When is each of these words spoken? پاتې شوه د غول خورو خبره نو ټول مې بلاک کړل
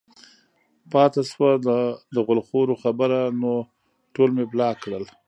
پاتې 0.91 1.21
شوه 1.31 1.51
د 2.15 2.17
غول 2.25 2.39
خورو 2.47 2.73
خبره 2.83 3.19
نو 3.41 3.53
ټول 4.15 4.29
مې 4.35 4.45
بلاک 4.51 4.75
کړل 4.83 5.03